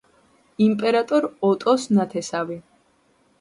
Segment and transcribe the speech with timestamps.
[0.67, 2.59] იმპერატორ ოტოს ნათესავი.